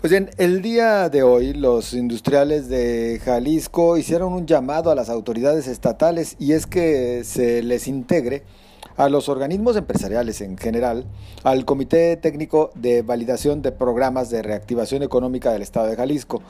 Pues 0.00 0.10
bien, 0.10 0.28
el 0.36 0.60
día 0.60 1.08
de 1.08 1.22
hoy 1.22 1.54
los 1.54 1.94
industriales 1.94 2.68
de 2.68 3.22
Jalisco 3.24 3.96
hicieron 3.96 4.34
un 4.34 4.46
llamado 4.46 4.90
a 4.90 4.94
las 4.94 5.08
autoridades 5.08 5.66
estatales 5.66 6.36
y 6.38 6.52
es 6.52 6.66
que 6.66 7.24
se 7.24 7.62
les 7.62 7.88
integre 7.88 8.42
a 8.96 9.08
los 9.08 9.28
organismos 9.28 9.76
empresariales 9.76 10.40
en 10.40 10.56
general, 10.58 11.06
al 11.42 11.64
Comité 11.64 12.16
Técnico 12.16 12.70
de 12.74 13.02
Validación 13.02 13.62
de 13.62 13.72
Programas 13.72 14.30
de 14.30 14.42
Reactivación 14.42 15.02
Económica 15.02 15.52
del 15.52 15.62
Estado 15.62 15.86
de 15.86 15.96
Jalisco. 15.96 16.42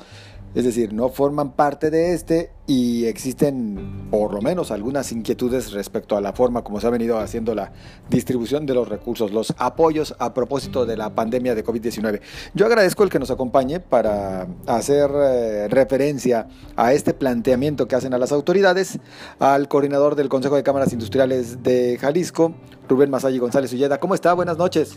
Es 0.54 0.64
decir, 0.64 0.92
no 0.92 1.08
forman 1.08 1.52
parte 1.52 1.90
de 1.90 2.14
este 2.14 2.50
y 2.68 3.06
existen 3.06 4.08
por 4.08 4.32
lo 4.32 4.40
menos 4.40 4.70
algunas 4.70 5.10
inquietudes 5.10 5.72
respecto 5.72 6.16
a 6.16 6.20
la 6.20 6.32
forma 6.32 6.62
como 6.62 6.80
se 6.80 6.86
ha 6.86 6.90
venido 6.90 7.18
haciendo 7.18 7.56
la 7.56 7.72
distribución 8.08 8.64
de 8.64 8.74
los 8.74 8.88
recursos, 8.88 9.32
los 9.32 9.52
apoyos 9.58 10.14
a 10.20 10.32
propósito 10.32 10.86
de 10.86 10.96
la 10.96 11.12
pandemia 11.12 11.56
de 11.56 11.64
COVID-19. 11.64 12.20
Yo 12.54 12.66
agradezco 12.66 13.02
el 13.02 13.10
que 13.10 13.18
nos 13.18 13.32
acompañe 13.32 13.80
para 13.80 14.46
hacer 14.68 15.10
eh, 15.12 15.66
referencia 15.68 16.46
a 16.76 16.92
este 16.92 17.14
planteamiento 17.14 17.88
que 17.88 17.96
hacen 17.96 18.14
a 18.14 18.18
las 18.18 18.30
autoridades, 18.30 19.00
al 19.40 19.66
coordinador 19.66 20.14
del 20.14 20.28
Consejo 20.28 20.54
de 20.54 20.62
Cámaras 20.62 20.92
Industriales 20.92 21.64
de 21.64 21.98
Jalisco, 22.00 22.54
Rubén 22.88 23.10
Masayi 23.10 23.38
González 23.38 23.72
Ulleda. 23.72 23.98
¿Cómo 23.98 24.14
está? 24.14 24.32
Buenas 24.34 24.56
noches. 24.56 24.96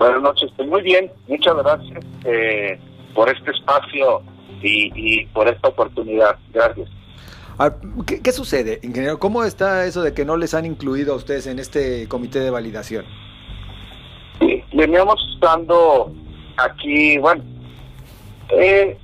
Buenas 0.00 0.20
noches, 0.20 0.50
estoy 0.50 0.66
muy 0.66 0.82
bien, 0.82 1.12
muchas 1.28 1.54
gracias. 1.54 2.04
Eh 2.24 2.76
por 3.16 3.34
este 3.34 3.50
espacio 3.50 4.22
y, 4.62 5.24
por 5.26 5.48
esta 5.48 5.68
oportunidad. 5.68 6.38
Gracias. 6.52 6.88
¿Qué, 8.22 8.32
sucede, 8.32 8.80
ingeniero? 8.82 9.18
¿Cómo 9.18 9.42
está 9.42 9.86
eso 9.86 10.02
de 10.02 10.12
que 10.12 10.26
no 10.26 10.36
les 10.36 10.52
han 10.52 10.66
incluido 10.66 11.14
a 11.14 11.16
ustedes 11.16 11.46
en 11.46 11.58
este 11.58 12.06
comité 12.08 12.40
de 12.40 12.50
validación? 12.50 13.06
Sí, 14.38 14.62
veníamos 14.74 15.16
estando 15.34 16.12
aquí, 16.58 17.16
bueno, 17.16 17.42
eh, 18.50 18.98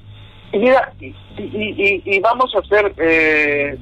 y 0.53 0.59
mira, 0.59 0.93
y, 1.39 2.21
vamos 2.21 2.55
a 2.55 2.63
ser, 2.69 2.93
eh, 2.99 3.79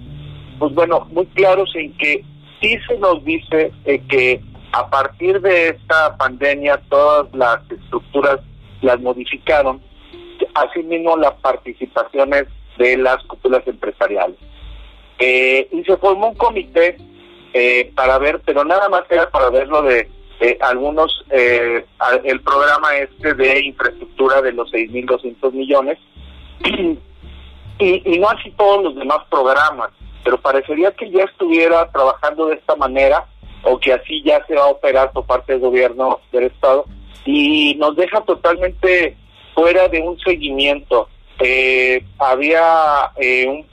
pues 0.61 0.73
bueno, 0.75 1.09
muy 1.11 1.27
claros 1.27 1.73
en 1.75 1.93
que 1.97 2.25
sí 2.61 2.79
se 2.87 2.97
nos 2.99 3.25
dice 3.25 3.73
eh, 3.85 4.01
que 4.09 4.41
a 4.73 4.89
partir 4.89 5.41
de 5.41 5.71
esta 5.71 6.17
pandemia 6.17 6.81
todas 6.89 7.27
las 7.35 7.59
estructuras 7.69 8.39
las 8.83 9.01
modificaron 9.01 9.81
asimismo 10.55 11.17
las 11.17 11.35
participaciones 11.35 12.47
de 12.79 12.97
las 12.97 13.23
cúpulas 13.25 13.67
empresariales. 13.67 14.37
Eh, 15.19 15.69
y 15.71 15.85
se 15.85 15.97
formó 15.99 16.29
un 16.29 16.35
comité 16.35 16.97
eh, 17.53 17.93
para 17.95 18.19
ver, 18.19 18.41
pero 18.45 18.65
nada 18.65 18.89
más 18.89 19.03
era 19.11 19.31
para 19.31 19.51
ver 19.51 19.69
lo 19.69 19.83
de 19.83 20.09
algunos, 20.61 21.23
eh, 21.31 21.85
el 22.25 22.41
programa 22.41 22.97
este 22.97 23.35
de 23.35 23.61
infraestructura 23.61 24.41
de 24.41 24.53
los 24.53 24.73
6.200 24.73 25.53
millones, 25.53 25.99
y, 26.65 26.97
y 27.79 28.19
no 28.19 28.29
así 28.31 28.51
todos 28.53 28.83
los 28.85 28.97
demás 28.97 29.19
programas, 29.29 29.91
pero 30.25 30.41
parecería 30.41 30.93
que 30.93 31.11
ya 31.11 31.25
estuviera 31.25 31.91
trabajando 31.91 32.47
de 32.47 32.55
esta 32.55 32.75
manera 32.77 33.27
o 33.63 33.79
que 33.79 33.93
así 33.93 34.23
ya 34.23 34.45
se 34.47 34.55
va 34.55 34.63
a 34.63 34.71
operar 34.71 35.13
por 35.13 35.27
parte 35.27 35.53
del 35.53 35.61
gobierno 35.61 36.21
del 36.33 36.45
Estado 36.45 36.87
y 37.25 37.75
nos 37.79 37.97
deja 37.97 38.21
totalmente 38.23 39.17
fuera 39.61 39.89
de 39.89 40.01
un 40.01 40.19
seguimiento. 40.21 41.09
Eh, 41.39 42.03
había 42.19 43.13
eh, 43.17 43.65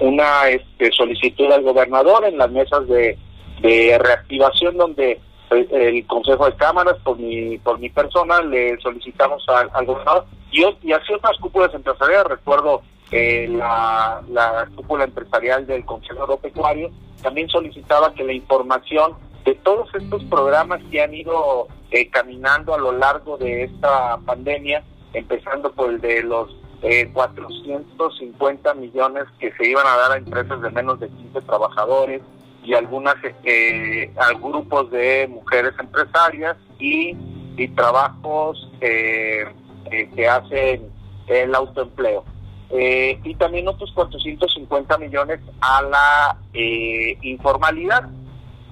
una 0.00 0.48
este, 0.48 0.90
solicitud 0.92 1.52
al 1.52 1.62
gobernador 1.62 2.24
en 2.24 2.38
las 2.38 2.50
mesas 2.50 2.86
de, 2.88 3.18
reactivación 3.60 4.76
donde 4.76 5.20
el, 5.50 6.06
Consejo 6.06 6.46
de 6.46 6.56
Cámaras, 6.56 6.96
por 7.02 7.18
mi, 7.18 7.58
por 7.58 7.78
mi 7.78 7.90
persona, 7.90 8.40
le 8.40 8.78
solicitamos 8.80 9.44
al, 9.48 9.84
gobernador 9.84 10.24
y, 10.50 10.64
y 10.82 10.92
así 10.92 11.12
otras 11.12 11.36
cúpulas 11.38 11.74
empresariales. 11.74 12.26
Recuerdo 12.26 12.82
eh, 13.10 13.48
la, 13.50 14.22
la 14.30 14.68
cúpula 14.74 15.04
empresarial 15.04 15.66
del 15.66 15.84
Consejo 15.84 16.22
Agropecuario 16.22 16.90
también 17.22 17.48
solicitaba 17.48 18.14
que 18.14 18.24
la 18.24 18.32
información 18.32 19.14
de 19.44 19.54
todos 19.56 19.94
estos 19.94 20.24
programas 20.24 20.80
que 20.90 21.02
han 21.02 21.12
ido 21.12 21.68
caminando 22.12 22.74
a 22.74 22.78
lo 22.78 22.92
largo 22.92 23.36
de 23.38 23.64
esta 23.64 24.18
pandemia 24.24 24.84
empezando 25.12 25.72
por 25.72 25.90
el 25.90 26.00
de 26.00 26.22
los 26.22 26.54
eh, 26.82 27.10
450 27.12 28.74
millones 28.74 29.24
que 29.38 29.52
se 29.52 29.68
iban 29.68 29.86
a 29.86 29.96
dar 29.96 30.12
a 30.12 30.16
empresas 30.16 30.60
de 30.60 30.70
menos 30.70 31.00
de 31.00 31.08
15 31.08 31.40
trabajadores 31.42 32.22
y 32.64 32.74
algunas 32.74 33.16
eh, 33.44 34.12
a 34.16 34.32
grupos 34.38 34.90
de 34.90 35.26
mujeres 35.28 35.72
empresarias 35.78 36.56
y, 36.78 37.16
y 37.56 37.68
trabajos 37.68 38.70
eh, 38.80 39.44
eh 39.90 40.10
que 40.14 40.28
hacen 40.28 40.90
el 41.28 41.54
autoempleo. 41.54 42.24
Eh, 42.70 43.18
y 43.24 43.34
también 43.36 43.66
otros 43.66 43.90
450 43.92 44.98
millones 44.98 45.40
a 45.60 45.82
la 45.82 46.36
eh, 46.52 47.16
informalidad, 47.22 48.10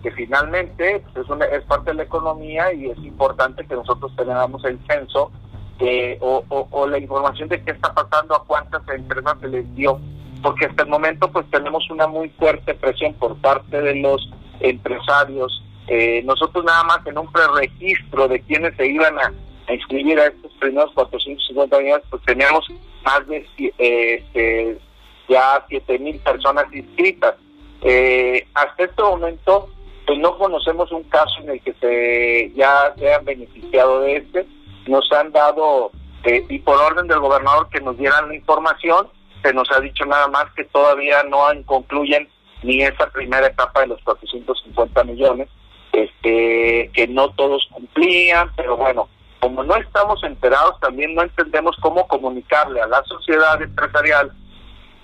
que 0.03 0.11
finalmente 0.11 1.03
pues, 1.13 1.25
es, 1.25 1.31
una, 1.31 1.47
es 1.47 1.65
parte 1.65 1.91
de 1.91 1.97
la 1.97 2.03
economía 2.03 2.73
y 2.75 2.91
es 2.91 2.99
importante 2.99 3.67
que 3.67 3.75
nosotros 3.75 4.13
tengamos 4.15 4.63
el 4.65 4.79
censo 4.87 5.33
eh, 5.79 6.19
o, 6.21 6.87
la 6.87 6.99
información 6.99 7.49
de 7.49 7.63
qué 7.63 7.73
está 7.73 7.93
pasando, 7.93 8.35
a 8.35 8.45
cuántas 8.45 8.83
empresas 8.89 9.39
se 9.41 9.49
les 9.49 9.75
dio, 9.75 10.01
porque 10.43 10.67
hasta 10.67 10.85
el 10.85 10.89
momento 10.89 11.31
pues 11.31 11.47
tenemos 11.51 11.89
una 11.91 12.07
muy 12.07 12.29
fuerte 12.31 12.75
presión 12.75 13.15
por 13.15 13.37
parte 13.37 13.81
de 13.81 13.97
los 13.97 14.29
empresarios. 14.61 15.63
Eh, 15.89 16.23
nosotros 16.25 16.65
nada 16.65 16.83
más 16.85 17.07
en 17.07 17.19
un 17.19 17.31
preregistro 17.31 18.27
de 18.29 18.41
quienes 18.41 18.75
se 18.77 18.87
iban 18.87 19.19
a, 19.19 19.33
inscribir 19.73 20.19
a 20.21 20.27
estos 20.27 20.53
primeros 20.61 20.93
450 20.95 21.79
millones, 21.81 22.05
pues 22.09 22.23
teníamos 22.23 22.65
más 23.05 23.27
de 23.27 23.45
eh, 23.79 24.79
ya 25.29 25.65
7 25.69 25.99
mil 25.99 26.19
personas 26.21 26.67
inscritas. 26.73 27.35
Eh, 27.83 28.47
hasta 28.55 28.85
este 28.85 29.03
momento, 29.03 29.69
pues 30.07 30.19
no 30.19 30.39
conocemos 30.39 30.91
un 30.93 31.03
caso 31.05 31.41
en 31.43 31.51
el 31.51 31.61
que 31.61 31.75
se 31.75 32.53
ya 32.57 32.95
se 32.97 33.09
hayan 33.09 33.25
beneficiado 33.25 34.01
de 34.01 34.17
este 34.17 34.47
nos 34.87 35.11
han 35.13 35.33
dado, 35.33 35.91
eh, 36.25 36.45
y 36.49 36.59
por 36.61 36.77
orden 36.77 37.07
del 37.07 37.21
gobernador 37.21 37.69
que 37.71 37.81
nos 37.81 37.97
dieran 37.97 38.29
la 38.29 38.35
información, 38.35 39.09
se 39.43 39.53
nos 39.53 39.71
ha 39.71 39.81
dicho 39.81 40.05
nada 40.05 40.29
más 40.29 40.47
que 40.55 40.65
todavía 40.65 41.23
no 41.25 41.47
concluyen 41.65 42.29
ni 42.63 42.83
esa 42.83 43.09
primera 43.11 43.47
etapa 43.47 43.81
de 43.81 43.89
los 43.89 44.03
450 44.03 45.05
millones, 45.05 45.49
este, 45.93 46.91
que 46.93 47.07
no 47.09 47.31
todos 47.31 47.69
cumplían, 47.73 48.51
pero 48.57 48.77
bueno, 48.77 49.09
como 49.41 49.63
no 49.63 49.77
estamos 49.77 50.23
enterados, 50.25 50.79
también 50.81 51.15
no 51.15 51.23
entendemos 51.23 51.77
cómo 51.81 52.07
comunicarle 52.09 52.81
a 52.81 52.87
la 52.87 53.03
sociedad 53.05 53.61
empresarial 53.63 54.33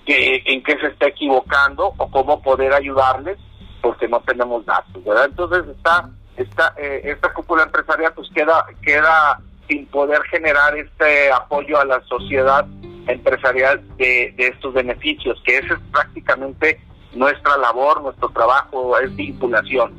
que 0.05 0.43
en 0.45 0.61
qué 0.63 0.77
se 0.79 0.87
está 0.87 1.07
equivocando 1.07 1.93
o 1.97 2.11
cómo 2.11 2.41
poder 2.41 2.73
ayudarles, 2.73 3.37
porque 3.81 4.07
no 4.07 4.19
tenemos 4.21 4.65
datos, 4.65 5.03
¿verdad? 5.03 5.25
Entonces 5.25 5.63
está 5.69 6.11
eh, 6.77 7.01
esta 7.05 7.31
cúpula 7.33 7.63
empresarial 7.63 8.13
pues 8.13 8.27
queda 8.33 8.65
queda 8.81 9.39
sin 9.67 9.85
poder 9.87 10.21
generar 10.23 10.77
este 10.77 11.31
apoyo 11.31 11.79
a 11.79 11.85
la 11.85 12.01
sociedad 12.03 12.65
empresarial 13.07 13.81
de, 13.97 14.33
estos 14.37 14.73
beneficios, 14.73 15.41
que 15.45 15.57
esa 15.57 15.73
es 15.73 15.79
prácticamente 15.91 16.79
nuestra 17.13 17.57
labor, 17.57 18.01
nuestro 18.01 18.29
trabajo, 18.29 18.97
es 18.99 19.15
vinculación. 19.15 19.93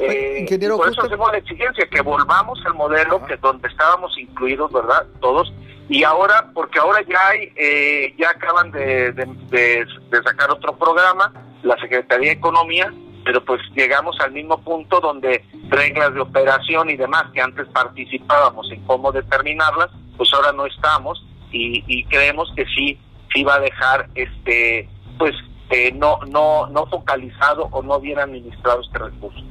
Eh, 0.00 0.46
por 0.76 0.88
eso 0.88 1.02
hacemos 1.02 1.32
la 1.32 1.38
exigencia, 1.38 1.88
que 1.90 2.00
volvamos 2.02 2.58
al 2.64 2.74
modelo 2.74 3.24
que 3.26 3.36
donde 3.36 3.68
estábamos 3.68 4.16
incluidos, 4.16 4.72
¿verdad? 4.72 5.06
Todos. 5.20 5.52
Y 5.88 6.04
ahora, 6.04 6.50
porque 6.54 6.78
ahora 6.78 7.00
ya 7.08 7.28
hay, 7.28 7.52
eh, 7.56 8.14
ya 8.18 8.30
acaban 8.30 8.70
de, 8.70 9.12
de, 9.12 9.86
sacar 10.22 10.50
otro 10.50 10.76
programa, 10.76 11.32
la 11.62 11.76
Secretaría 11.78 12.30
de 12.30 12.36
Economía, 12.36 12.92
pero 13.28 13.44
pues 13.44 13.60
llegamos 13.76 14.18
al 14.20 14.32
mismo 14.32 14.56
punto 14.62 15.00
donde 15.00 15.44
reglas 15.68 16.14
de 16.14 16.20
operación 16.20 16.88
y 16.88 16.96
demás 16.96 17.24
que 17.34 17.42
antes 17.42 17.68
participábamos 17.68 18.72
en 18.72 18.82
cómo 18.86 19.12
determinarlas, 19.12 19.90
pues 20.16 20.32
ahora 20.32 20.50
no 20.52 20.64
estamos 20.64 21.22
y, 21.52 22.04
creemos 22.04 22.50
que 22.56 22.64
sí, 22.74 22.98
sí 23.34 23.44
va 23.44 23.56
a 23.56 23.60
dejar 23.60 24.08
este, 24.14 24.88
pues 25.18 25.34
eh, 25.68 25.92
no, 25.92 26.20
no, 26.30 26.68
no 26.68 26.86
focalizado 26.86 27.68
o 27.70 27.82
no 27.82 28.00
bien 28.00 28.18
administrado 28.18 28.80
este 28.80 28.96
recurso. 28.96 29.42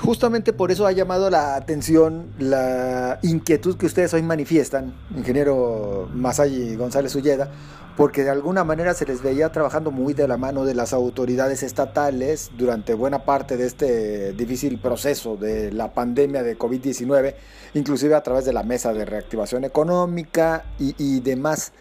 Justamente 0.00 0.54
por 0.54 0.70
eso 0.70 0.86
ha 0.86 0.92
llamado 0.92 1.28
la 1.28 1.56
atención 1.56 2.32
la 2.38 3.18
inquietud 3.22 3.76
que 3.76 3.84
ustedes 3.84 4.14
hoy 4.14 4.22
manifiestan, 4.22 4.94
ingeniero 5.14 6.08
Masay 6.14 6.74
González 6.76 7.14
Ulleda, 7.14 7.50
porque 7.98 8.24
de 8.24 8.30
alguna 8.30 8.64
manera 8.64 8.94
se 8.94 9.04
les 9.04 9.22
veía 9.22 9.52
trabajando 9.52 9.90
muy 9.90 10.14
de 10.14 10.26
la 10.26 10.38
mano 10.38 10.64
de 10.64 10.74
las 10.74 10.94
autoridades 10.94 11.62
estatales 11.62 12.50
durante 12.56 12.94
buena 12.94 13.26
parte 13.26 13.58
de 13.58 13.66
este 13.66 14.32
difícil 14.32 14.78
proceso 14.80 15.36
de 15.36 15.70
la 15.70 15.92
pandemia 15.92 16.42
de 16.42 16.56
COVID-19, 16.56 17.34
inclusive 17.74 18.14
a 18.14 18.22
través 18.22 18.46
de 18.46 18.54
la 18.54 18.62
mesa 18.62 18.94
de 18.94 19.04
reactivación 19.04 19.64
económica 19.64 20.64
y, 20.78 21.20
demás. 21.20 21.72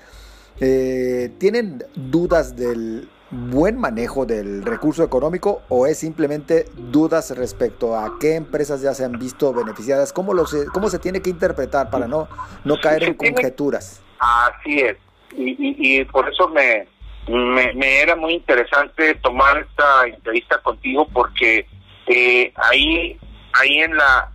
Eh, 0.59 1.31
¿Tienen 1.37 1.85
dudas 1.95 2.57
del 2.57 3.07
buen 3.31 3.77
manejo 3.77 4.25
del 4.25 4.63
recurso 4.63 5.03
económico 5.03 5.61
o 5.69 5.85
es 5.85 5.99
simplemente 5.99 6.65
dudas 6.75 7.35
respecto 7.37 7.95
a 7.97 8.17
qué 8.19 8.35
empresas 8.35 8.81
ya 8.81 8.93
se 8.93 9.05
han 9.05 9.19
visto 9.19 9.53
beneficiadas? 9.53 10.13
¿Cómo, 10.13 10.33
lo 10.33 10.45
se, 10.45 10.65
cómo 10.67 10.89
se 10.89 10.99
tiene 10.99 11.21
que 11.21 11.29
interpretar 11.29 11.89
para 11.89 12.07
no, 12.07 12.27
no 12.63 12.77
caer 12.79 13.03
en 13.03 13.13
conjeturas? 13.13 14.01
Así 14.19 14.79
es, 14.79 14.97
y, 15.35 15.55
y, 15.99 16.05
por 16.05 16.27
eso 16.27 16.49
me, 16.49 16.87
me, 17.27 18.01
era 18.01 18.15
muy 18.15 18.33
interesante 18.33 19.15
tomar 19.15 19.59
esta 19.59 20.07
entrevista 20.07 20.57
contigo 20.61 21.07
porque 21.13 21.65
eh, 22.07 22.51
ahí, 22.55 23.17
ahí 23.53 23.79
en 23.79 23.95
la, 23.95 24.31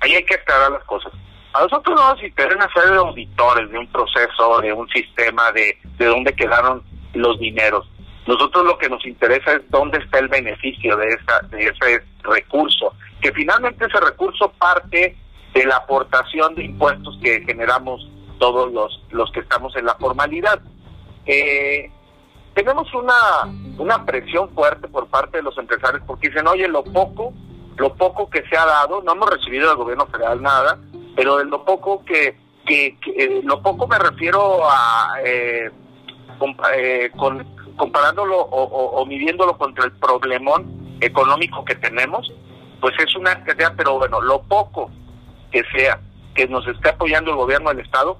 ahí 0.00 0.14
hay 0.14 0.24
que 0.24 0.34
aclarar 0.34 0.72
las 0.72 0.84
cosas. 0.84 1.12
A 1.52 1.62
nosotros 1.62 1.98
no 1.98 2.14
nos 2.14 2.22
interesa 2.22 2.68
ser 2.72 2.94
auditores 2.94 3.68
de 3.70 3.78
un 3.78 3.86
proceso, 3.88 4.60
de 4.60 4.72
un 4.72 4.88
sistema, 4.90 5.50
de, 5.50 5.76
de 5.98 6.06
dónde 6.06 6.32
quedaron 6.34 6.84
los 7.14 7.40
dineros. 7.40 7.88
Nosotros 8.30 8.64
lo 8.64 8.78
que 8.78 8.88
nos 8.88 9.04
interesa 9.04 9.54
es 9.54 9.62
dónde 9.70 9.98
está 9.98 10.20
el 10.20 10.28
beneficio 10.28 10.96
de, 10.96 11.08
esa, 11.08 11.40
de 11.48 11.64
ese 11.64 12.04
recurso, 12.22 12.94
que 13.20 13.32
finalmente 13.32 13.86
ese 13.86 13.98
recurso 13.98 14.52
parte 14.56 15.16
de 15.52 15.64
la 15.66 15.78
aportación 15.78 16.54
de 16.54 16.66
impuestos 16.66 17.18
que 17.20 17.40
generamos 17.40 18.08
todos 18.38 18.72
los, 18.72 19.02
los 19.10 19.32
que 19.32 19.40
estamos 19.40 19.74
en 19.74 19.84
la 19.84 19.96
formalidad. 19.96 20.60
Eh, 21.26 21.90
tenemos 22.54 22.94
una, 22.94 23.50
una 23.78 24.06
presión 24.06 24.48
fuerte 24.50 24.86
por 24.86 25.08
parte 25.08 25.38
de 25.38 25.42
los 25.42 25.58
empresarios 25.58 26.04
porque 26.06 26.28
dicen, 26.28 26.46
oye, 26.46 26.68
lo 26.68 26.84
poco, 26.84 27.32
lo 27.78 27.96
poco 27.96 28.30
que 28.30 28.44
se 28.48 28.56
ha 28.56 28.64
dado, 28.64 29.02
no 29.02 29.10
hemos 29.10 29.28
recibido 29.28 29.70
del 29.70 29.76
gobierno 29.76 30.06
federal 30.06 30.40
nada, 30.40 30.78
pero 31.16 31.38
de 31.38 31.46
lo 31.46 31.64
poco 31.64 32.04
que, 32.04 32.36
que, 32.64 32.96
eh, 33.16 33.40
lo 33.42 33.60
poco 33.60 33.88
me 33.88 33.98
refiero 33.98 34.60
a 34.70 35.16
eh, 35.24 35.68
eh, 36.76 37.10
con, 37.16 37.59
comparándolo 37.80 38.38
o, 38.38 39.06
midiéndolo 39.06 39.56
contra 39.56 39.86
el 39.86 39.92
problemón 39.92 40.98
económico 41.00 41.64
que 41.64 41.74
tenemos, 41.76 42.30
pues 42.78 42.94
es 42.98 43.16
una 43.16 43.42
cantidad, 43.42 43.72
pero 43.74 43.96
bueno, 43.96 44.20
lo 44.20 44.42
poco 44.42 44.90
que 45.50 45.62
sea 45.74 45.98
que 46.34 46.46
nos 46.46 46.66
esté 46.68 46.90
apoyando 46.90 47.30
el 47.30 47.38
gobierno 47.38 47.70
del 47.70 47.80
Estado, 47.80 48.18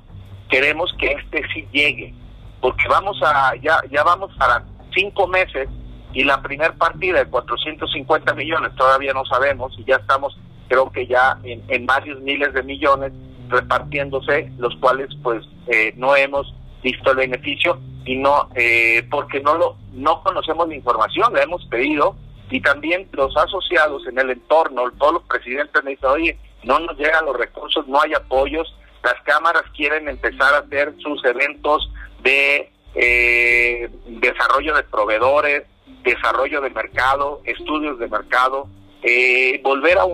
queremos 0.49 0.91
que 0.99 1.13
este 1.13 1.43
sí 1.53 1.69
llegue, 1.73 2.15
porque 2.63 2.89
vamos 2.89 3.21
a, 3.23 3.55
ya, 3.57 3.83
ya 3.91 4.03
vamos 4.03 4.35
para 4.39 4.65
cinco 4.95 5.27
meses 5.27 5.69
y 6.15 6.25
la 6.25 6.41
primer 6.41 6.73
partida 6.79 7.19
de 7.19 7.27
450 7.27 8.33
millones 8.33 8.75
todavía 8.77 9.13
no 9.13 9.27
sabemos 9.27 9.79
y 9.79 9.85
ya 9.85 9.97
estamos 9.97 10.39
creo 10.69 10.91
que 10.91 11.07
ya 11.07 11.37
en, 11.43 11.63
en 11.69 11.85
varios 11.85 12.19
miles 12.23 12.55
de 12.55 12.63
millones 12.63 13.13
repartiéndose, 13.51 14.51
los 14.57 14.75
cuales 14.77 15.11
pues 15.23 15.45
eh, 15.67 15.93
no 15.97 16.17
hemos 16.17 16.55
visto 16.83 17.11
el 17.11 17.19
beneficio 17.19 17.79
y 18.05 18.17
no 18.17 18.49
eh, 18.55 19.07
porque 19.11 19.41
no 19.41 19.55
lo 19.55 19.77
no 19.93 20.23
conocemos 20.23 20.69
la 20.69 20.75
información 20.75 21.33
la 21.33 21.43
hemos 21.43 21.65
pedido 21.67 22.17
y 22.51 22.61
también 22.61 23.09
los 23.13 23.37
asociados 23.37 24.07
en 24.07 24.19
el 24.19 24.31
entorno 24.31 24.91
todos 24.99 25.15
los 25.15 25.23
presidentes 25.25 25.85
me 25.85 25.93
dicen 25.93 26.09
oye 26.09 26.39
no 26.63 26.79
nos 26.79 26.97
llegan 26.97 27.27
los 27.27 27.37
recursos 27.37 27.87
no 27.87 28.01
hay 28.01 28.15
apoyos 28.15 28.75
las 29.03 29.21
cámaras 29.25 29.63
quieren 29.77 30.09
empezar 30.09 30.55
a 30.55 30.59
hacer 30.59 30.95
sus 30.99 31.25
eventos 31.25 31.91
de 32.23 32.71
eh, 32.95 33.89
desarrollo 34.07 34.75
de 34.75 34.83
proveedores 34.85 35.65
desarrollo 36.03 36.61
de 36.61 36.71
mercado 36.71 37.43
estudios 37.45 37.99
de 37.99 38.09
mercado 38.09 38.67
eh, 39.03 39.61
volver 39.63 39.99
a, 39.99 40.05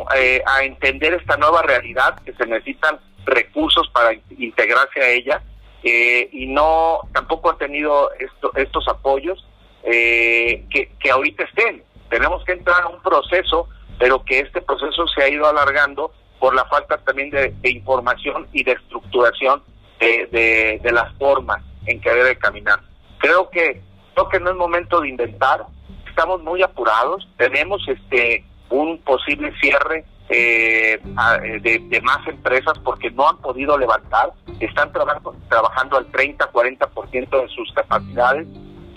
a 0.46 0.64
entender 0.64 1.14
esta 1.14 1.36
nueva 1.36 1.62
realidad 1.62 2.20
que 2.24 2.32
se 2.34 2.46
necesitan 2.46 3.00
recursos 3.24 3.88
para 3.90 4.12
integrarse 4.38 5.00
a 5.00 5.08
ella 5.10 5.42
eh, 5.82 6.28
y 6.32 6.46
no 6.46 7.00
tampoco 7.12 7.50
ha 7.50 7.58
tenido 7.58 8.10
estos 8.54 8.88
apoyos 8.88 9.46
eh, 9.82 10.64
que, 10.70 11.10
ahorita 11.10 11.44
estén. 11.44 11.82
Tenemos 12.08 12.44
que 12.44 12.52
entrar 12.52 12.82
a 12.82 12.88
un 12.88 13.00
proceso, 13.02 13.68
pero 13.98 14.24
que 14.24 14.40
este 14.40 14.60
proceso 14.60 15.06
se 15.08 15.22
ha 15.22 15.28
ido 15.28 15.46
alargando 15.46 16.12
por 16.38 16.54
la 16.54 16.64
falta 16.66 16.98
también 16.98 17.30
de, 17.30 17.54
información 17.64 18.46
y 18.52 18.64
de 18.64 18.72
estructuración 18.72 19.62
de, 20.00 20.80
de, 20.82 20.92
las 20.92 21.12
formas 21.16 21.62
en 21.86 22.00
que 22.00 22.10
debe 22.10 22.36
caminar. 22.36 22.80
Creo 23.18 23.48
que 23.48 23.80
creo 24.14 24.28
que 24.28 24.40
no 24.40 24.50
es 24.50 24.56
momento 24.56 25.00
de 25.00 25.08
inventar. 25.08 25.66
Estamos 26.08 26.42
muy 26.42 26.62
apurados. 26.62 27.28
Tenemos 27.36 27.86
este 27.88 28.44
un 28.70 28.98
posible 28.98 29.52
cierre 29.60 30.04
eh, 30.28 31.00
de, 31.62 31.78
de, 31.88 32.00
más 32.02 32.26
empresas 32.26 32.78
porque 32.80 33.10
no 33.10 33.28
han 33.28 33.38
podido 33.38 33.78
levantar, 33.78 34.32
están 34.60 34.92
trabajando, 34.92 35.34
trabajando 35.48 35.96
al 35.98 36.06
30, 36.06 36.50
40% 36.52 37.42
de 37.42 37.48
sus 37.48 37.72
capacidades 37.72 38.46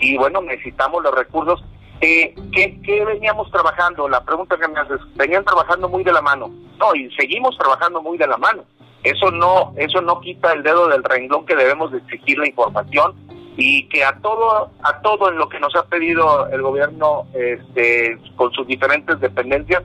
y 0.00 0.16
bueno, 0.16 0.40
necesitamos 0.42 1.02
los 1.02 1.14
recursos. 1.14 1.62
Eh, 2.00 2.34
¿qué, 2.52 2.80
¿Qué 2.82 3.04
veníamos 3.04 3.50
trabajando? 3.50 4.08
La 4.08 4.24
pregunta 4.24 4.56
que 4.56 4.66
me 4.66 4.80
haces, 4.80 5.00
venían 5.14 5.44
trabajando 5.44 5.88
muy 5.88 6.02
de 6.02 6.12
la 6.12 6.22
mano. 6.22 6.50
No, 6.78 6.94
y 6.94 7.10
seguimos 7.14 7.56
trabajando 7.58 8.02
muy 8.02 8.16
de 8.16 8.26
la 8.26 8.38
mano. 8.38 8.64
Eso 9.02 9.30
no, 9.30 9.72
eso 9.76 10.00
no 10.00 10.20
quita 10.20 10.52
el 10.52 10.62
dedo 10.62 10.88
del 10.88 11.04
renglón 11.04 11.46
que 11.46 11.56
debemos 11.56 11.92
de 11.92 11.98
exigir 11.98 12.38
la 12.38 12.48
información 12.48 13.14
y 13.56 13.88
que 13.88 14.04
a 14.04 14.16
todo, 14.20 14.70
a 14.82 15.00
todo 15.02 15.30
en 15.30 15.36
lo 15.36 15.48
que 15.48 15.60
nos 15.60 15.74
ha 15.74 15.84
pedido 15.84 16.46
el 16.48 16.62
gobierno 16.62 17.26
este, 17.34 18.18
con 18.36 18.52
sus 18.52 18.66
diferentes 18.66 19.20
dependencias, 19.20 19.82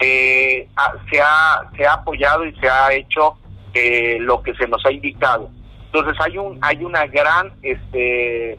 eh, 0.00 0.68
se, 1.10 1.20
ha, 1.20 1.70
se 1.76 1.86
ha 1.86 1.92
apoyado 1.94 2.44
y 2.44 2.54
se 2.56 2.68
ha 2.68 2.92
hecho 2.92 3.38
eh, 3.72 4.18
lo 4.20 4.42
que 4.42 4.54
se 4.54 4.66
nos 4.68 4.84
ha 4.84 4.92
indicado. 4.92 5.50
Entonces 5.86 6.14
hay 6.24 6.38
un 6.38 6.58
hay 6.60 6.84
una 6.84 7.06
gran 7.06 7.52
este 7.62 8.58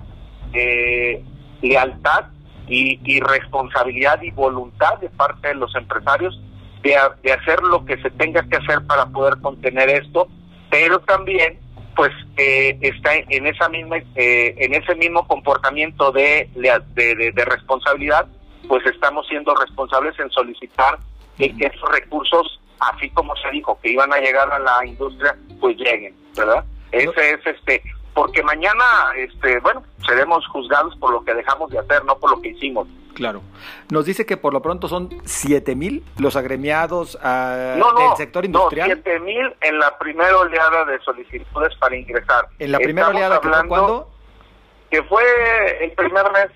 eh, 0.53 1.23
lealtad 1.61 2.25
y, 2.67 2.99
y, 3.03 3.19
responsabilidad 3.19 4.21
y 4.23 4.31
voluntad 4.31 4.97
de 4.99 5.09
parte 5.09 5.49
de 5.49 5.55
los 5.55 5.75
empresarios 5.75 6.41
de, 6.81 6.95
de 7.23 7.33
hacer 7.33 7.61
lo 7.61 7.85
que 7.85 8.01
se 8.01 8.09
tenga 8.11 8.41
que 8.49 8.57
hacer 8.57 8.85
para 8.87 9.05
poder 9.07 9.39
contener 9.41 9.89
esto, 9.89 10.27
pero 10.71 10.99
también 10.99 11.59
pues 11.95 12.11
eh, 12.37 12.77
está 12.81 13.15
en 13.15 13.47
esa 13.47 13.69
misma 13.69 13.97
eh, 14.15 14.55
en 14.57 14.73
ese 14.73 14.95
mismo 14.95 15.27
comportamiento 15.27 16.11
de, 16.11 16.49
de, 16.55 17.31
de, 17.33 17.45
responsabilidad 17.45 18.27
pues 18.67 18.85
estamos 18.85 19.25
siendo 19.27 19.55
responsables 19.55 20.17
en 20.19 20.29
solicitar 20.31 20.99
que, 21.37 21.53
esos 21.59 21.91
recursos, 21.91 22.59
así 22.79 23.09
como 23.11 23.35
se 23.37 23.49
dijo 23.51 23.77
que 23.81 23.91
iban 23.91 24.11
a 24.13 24.19
llegar 24.19 24.51
a 24.51 24.59
la 24.59 24.85
industria, 24.85 25.35
pues 25.59 25.77
lleguen, 25.77 26.15
¿verdad? 26.35 26.63
Ese 26.91 27.31
es 27.31 27.45
este, 27.45 27.81
porque 28.13 28.41
mañana, 28.43 28.83
este, 29.17 29.59
bueno, 29.59 29.83
seremos 30.05 30.47
juzgados 30.47 30.95
por 30.97 31.11
lo 31.11 31.23
que 31.23 31.33
dejamos 31.33 31.69
de 31.71 31.79
hacer, 31.79 32.03
no 32.05 32.17
por 32.17 32.31
lo 32.31 32.41
que 32.41 32.49
hicimos. 32.49 32.87
Claro. 33.15 33.41
Nos 33.89 34.05
dice 34.05 34.25
que 34.25 34.37
por 34.37 34.53
lo 34.53 34.61
pronto 34.61 34.87
son 34.87 35.09
7 35.23 35.75
mil 35.75 36.03
los 36.17 36.35
agremiados 36.35 37.15
uh, 37.15 37.97
del 37.97 38.17
sector 38.17 38.45
industrial. 38.45 38.89
No, 38.89 38.95
7 38.95 39.19
mil 39.21 39.55
en 39.61 39.79
la 39.79 39.97
primera 39.97 40.37
oleada 40.37 40.85
de 40.85 40.99
solicitudes 40.99 41.75
para 41.79 41.95
ingresar. 41.95 42.47
¿En 42.59 42.71
la 42.71 42.79
primera 42.79 43.09
oleada 43.09 43.39
que 43.39 43.49
fue 43.49 43.67
cuándo? 43.67 44.09
Que 44.91 45.03
fue 45.03 45.23
el 45.81 45.91
primer 45.93 46.31
mes, 46.31 46.47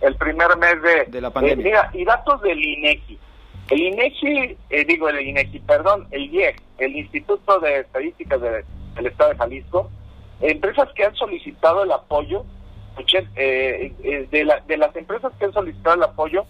el 0.00 0.16
primer 0.16 0.56
mes 0.56 0.82
de, 0.82 1.04
de 1.06 1.20
la 1.20 1.30
pandemia. 1.30 1.62
Eh, 1.62 1.64
mira, 1.64 1.90
y 1.94 2.04
datos 2.04 2.42
del 2.42 2.62
INEGI. 2.62 3.18
El 3.70 3.80
INEGI, 3.80 4.56
eh, 4.70 4.84
digo 4.86 5.08
el 5.08 5.20
INEGI, 5.20 5.58
perdón, 5.60 6.08
el 6.10 6.32
IEC, 6.32 6.62
el 6.78 6.96
Instituto 6.96 7.60
de 7.60 7.80
Estadísticas 7.80 8.40
del 8.40 9.06
Estado 9.06 9.30
de 9.30 9.36
Jalisco, 9.36 9.90
empresas 10.40 10.88
que 10.94 11.04
han 11.04 11.14
solicitado 11.14 11.82
el 11.82 11.92
apoyo, 11.92 12.44
eh, 13.36 13.92
eh, 14.02 14.28
de, 14.30 14.44
la, 14.44 14.60
de 14.66 14.76
las 14.76 14.94
empresas 14.96 15.32
que 15.38 15.44
han 15.44 15.52
solicitado 15.52 15.96
el 15.96 16.02
apoyo 16.02 16.46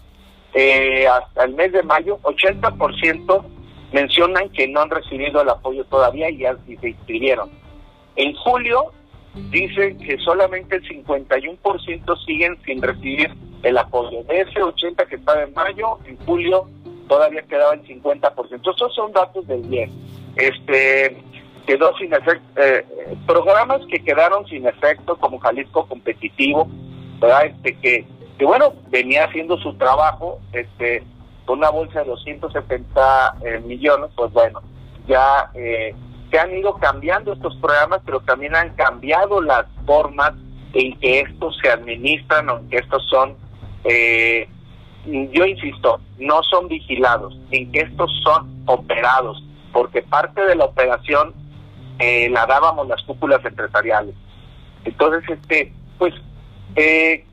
hasta 1.11 1.43
el 1.43 1.53
mes 1.53 1.71
de 1.73 1.83
mayo, 1.83 2.19
80% 2.23 3.45
mencionan 3.91 4.49
que 4.49 4.67
no 4.67 4.81
han 4.81 4.89
recibido 4.89 5.41
el 5.41 5.49
apoyo 5.49 5.83
todavía 5.85 6.29
y 6.29 6.39
ya 6.39 6.55
se 6.65 6.89
inscribieron. 6.89 7.51
En 8.15 8.33
julio 8.35 8.91
dicen 9.51 9.97
que 9.99 10.17
solamente 10.19 10.77
el 10.77 10.83
51% 10.87 12.25
siguen 12.25 12.57
sin 12.65 12.81
recibir 12.81 13.31
el 13.63 13.77
apoyo. 13.77 14.23
De 14.23 14.41
ese 14.41 14.63
80 14.63 15.05
que 15.05 15.15
estaba 15.17 15.43
en 15.43 15.53
mayo, 15.53 15.99
en 16.05 16.17
julio 16.25 16.67
todavía 17.09 17.41
quedaba 17.41 17.73
el 17.73 17.83
50%. 17.85 18.69
Estos 18.69 18.95
son 18.95 19.11
datos 19.11 19.45
del 19.47 19.63
bien. 19.63 19.91
Este 20.37 21.21
quedó 21.65 21.95
sin 21.97 22.13
efecto, 22.13 22.61
eh, 22.61 22.85
programas 23.27 23.81
que 23.91 24.01
quedaron 24.03 24.47
sin 24.47 24.65
efecto 24.65 25.17
como 25.17 25.39
Jalisco 25.39 25.85
competitivo, 25.87 26.69
¿verdad? 27.19 27.47
Este 27.47 27.77
que, 27.77 28.07
que 28.37 28.45
bueno, 28.45 28.73
venía 28.89 29.25
haciendo 29.25 29.57
su 29.57 29.73
trabajo, 29.73 30.39
este 30.53 31.03
con 31.45 31.57
una 31.59 31.71
bolsa 31.71 32.01
de 32.01 32.05
270 32.05 33.35
eh, 33.43 33.59
millones, 33.65 34.11
pues 34.15 34.31
bueno, 34.31 34.61
ya 35.07 35.49
eh, 35.55 35.95
se 36.29 36.39
han 36.39 36.55
ido 36.55 36.75
cambiando 36.75 37.33
estos 37.33 37.55
programas, 37.57 38.01
pero 38.05 38.19
también 38.19 38.55
han 38.55 38.69
cambiado 38.75 39.41
las 39.41 39.65
formas 39.85 40.33
en 40.73 40.97
que 40.99 41.21
estos 41.21 41.57
se 41.61 41.69
administran 41.69 42.49
o 42.49 42.59
en 42.59 42.69
que 42.69 42.77
estos 42.77 43.03
son 43.09 43.35
eh, 43.83 44.47
yo 45.05 45.45
insisto, 45.45 45.99
no 46.17 46.43
son 46.43 46.67
vigilados, 46.67 47.37
en 47.51 47.71
que 47.71 47.81
estos 47.81 48.11
son 48.23 48.63
operados, 48.65 49.43
porque 49.71 50.01
parte 50.01 50.41
de 50.45 50.55
la 50.55 50.65
operación 50.65 51.33
eh, 51.99 52.29
la 52.29 52.45
dábamos 52.45 52.87
las 52.87 53.01
cúpulas 53.03 53.43
empresariales. 53.45 54.15
Entonces, 54.85 55.29
este, 55.29 55.73
pues, 55.97 56.13
eh, 56.75 57.25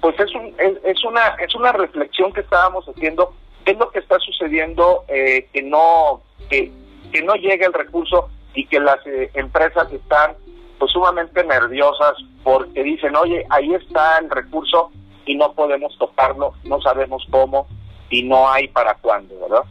pues 0.00 0.18
es, 0.20 0.34
un, 0.34 0.54
es, 0.84 1.04
una 1.04 1.20
es 1.40 1.54
una 1.54 1.72
reflexión 1.72 2.32
que 2.32 2.40
estábamos 2.40 2.86
haciendo 2.86 3.34
qué 3.64 3.72
es 3.72 3.78
lo 3.78 3.90
que 3.90 3.98
está 3.98 4.18
sucediendo 4.18 5.04
eh, 5.08 5.48
que 5.52 5.62
no 5.62 6.22
que, 6.48 6.70
que 7.12 7.22
no 7.22 7.34
llega 7.34 7.66
el 7.66 7.72
recurso 7.72 8.28
y 8.54 8.66
que 8.66 8.80
las 8.80 9.04
eh, 9.06 9.30
empresas 9.34 9.92
están 9.92 10.34
pues 10.78 10.92
sumamente 10.92 11.42
nerviosas 11.44 12.14
porque 12.44 12.82
dicen 12.82 13.16
oye 13.16 13.44
ahí 13.50 13.74
está 13.74 14.18
el 14.18 14.30
recurso 14.30 14.90
y 15.28 15.36
no 15.36 15.52
podemos 15.52 15.96
tocarlo 15.98 16.54
no 16.64 16.80
sabemos 16.80 17.24
cómo 17.30 17.68
y 18.10 18.24
no 18.24 18.50
hay 18.50 18.68
para 18.68 18.94
cuándo 18.94 19.38
verdad 19.38 19.62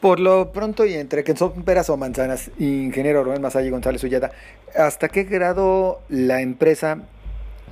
por 0.00 0.18
lo 0.18 0.50
pronto 0.50 0.86
y 0.86 0.94
entre 0.94 1.24
que 1.24 1.36
son 1.36 1.62
peras 1.62 1.90
o 1.90 1.96
manzanas, 1.98 2.50
ingeniero 2.58 3.22
Rubén 3.22 3.42
Masaya 3.42 3.70
González 3.70 4.02
Ulleda, 4.02 4.30
¿hasta 4.74 5.08
qué 5.08 5.24
grado 5.24 6.00
la 6.08 6.40
empresa 6.40 7.02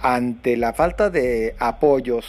ante 0.03 0.57
la 0.57 0.73
falta 0.73 1.11
de 1.11 1.55
apoyos 1.59 2.27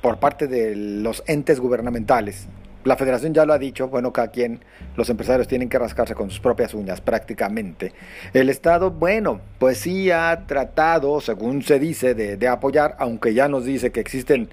por 0.00 0.18
parte 0.18 0.46
de 0.46 0.74
los 0.76 1.22
entes 1.26 1.60
gubernamentales. 1.60 2.48
La 2.84 2.96
federación 2.96 3.32
ya 3.32 3.44
lo 3.44 3.52
ha 3.52 3.58
dicho, 3.58 3.88
bueno, 3.88 4.12
cada 4.12 4.28
quien, 4.28 4.60
los 4.96 5.08
empresarios 5.08 5.46
tienen 5.46 5.68
que 5.68 5.78
rascarse 5.78 6.14
con 6.14 6.30
sus 6.30 6.40
propias 6.40 6.74
uñas 6.74 7.00
prácticamente. 7.00 7.92
El 8.32 8.48
Estado, 8.48 8.90
bueno, 8.90 9.40
pues 9.58 9.78
sí 9.78 10.10
ha 10.10 10.44
tratado, 10.46 11.20
según 11.20 11.62
se 11.62 11.78
dice, 11.78 12.14
de, 12.14 12.48
apoyar, 12.48 12.96
aunque 12.98 13.34
ya 13.34 13.48
nos 13.48 13.64
dice 13.64 13.92
que 13.92 14.00
existen 14.00 14.48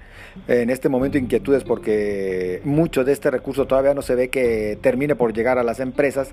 en 0.46 0.70
este 0.70 0.88
momento 0.88 1.18
inquietudes 1.18 1.64
porque 1.64 2.60
mucho 2.64 3.04
de 3.04 3.12
este 3.12 3.30
recurso 3.30 3.66
todavía 3.66 3.94
no 3.94 4.02
se 4.02 4.14
ve 4.14 4.30
que 4.30 4.78
termine 4.80 5.16
por 5.16 5.32
llegar 5.32 5.58
a 5.58 5.64
las 5.64 5.80
empresas. 5.80 6.28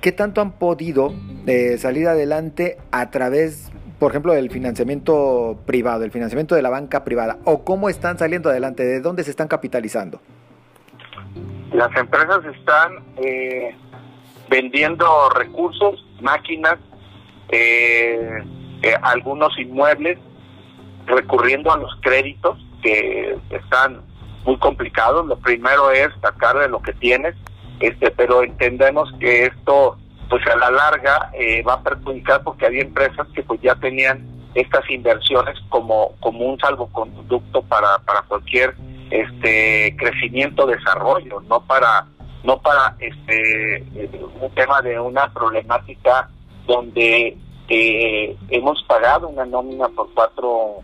¿Qué 0.00 0.12
tanto 0.12 0.40
han 0.40 0.52
podido 0.52 1.12
eh, 1.46 1.76
salir 1.78 2.06
adelante 2.06 2.78
a 2.90 3.10
través 3.10 3.70
por 3.98 4.12
ejemplo, 4.12 4.32
del 4.32 4.48
financiamiento 4.48 5.58
privado, 5.66 6.04
el 6.04 6.10
financiamiento 6.10 6.54
de 6.54 6.62
la 6.62 6.70
banca 6.70 7.04
privada, 7.04 7.36
o 7.44 7.64
cómo 7.64 7.90
están 7.90 8.18
saliendo 8.18 8.48
adelante, 8.48 8.82
de 8.82 9.00
dónde 9.00 9.24
se 9.24 9.30
están 9.30 9.46
capitalizando? 9.46 10.22
Las 11.72 11.94
empresas 11.96 12.44
están 12.46 12.92
eh, 13.16 13.76
vendiendo 14.48 15.30
recursos, 15.30 16.04
máquinas, 16.20 16.76
eh, 17.48 18.42
eh, 18.82 18.94
algunos 19.02 19.56
inmuebles, 19.58 20.18
recurriendo 21.06 21.72
a 21.72 21.76
los 21.76 21.94
créditos 22.00 22.58
que 22.82 23.36
están 23.50 24.02
muy 24.44 24.56
complicados. 24.58 25.26
Lo 25.26 25.38
primero 25.38 25.90
es 25.90 26.08
sacar 26.20 26.58
de 26.58 26.68
lo 26.68 26.80
que 26.82 26.92
tienes, 26.94 27.34
este, 27.80 28.10
pero 28.10 28.42
entendemos 28.42 29.12
que 29.20 29.46
esto 29.46 29.96
pues 30.28 30.46
a 30.46 30.56
la 30.56 30.70
larga 30.70 31.30
eh, 31.34 31.62
va 31.62 31.74
a 31.74 31.82
perjudicar 31.82 32.42
porque 32.44 32.66
había 32.66 32.82
empresas 32.82 33.26
que 33.34 33.42
pues 33.42 33.60
ya 33.62 33.74
tenían 33.74 34.24
estas 34.54 34.88
inversiones 34.88 35.58
como 35.68 36.12
como 36.20 36.44
un 36.44 36.58
salvoconducto 36.60 37.62
para 37.62 37.98
para 37.98 38.22
cualquier 38.22 38.74
este 39.10 39.96
crecimiento 39.96 40.66
desarrollo 40.66 41.40
no 41.48 41.60
para 41.66 42.06
no 42.44 42.60
para 42.60 42.96
este 43.00 43.84
un 44.40 44.50
tema 44.54 44.80
de 44.80 44.98
una 44.98 45.32
problemática 45.32 46.30
donde 46.66 47.36
eh, 47.68 48.36
hemos 48.48 48.82
pagado 48.84 49.28
una 49.28 49.44
nómina 49.44 49.88
por 49.88 50.12
cuatro 50.14 50.76